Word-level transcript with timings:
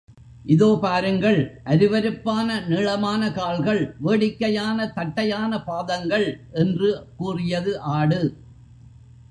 இதோ 0.45 0.77
பாருங்கள், 0.81 1.61
அருவருப்பான, 1.65 2.67
நீளமான 2.67 3.31
கால்கள், 3.31 3.95
வேடிக்கையான 3.99 4.87
தட்டையான 4.87 5.63
பாதங்கள்? 5.63 6.39
என்று 6.51 7.05
கூறியது 7.17 7.79
ஆடு. 7.79 8.37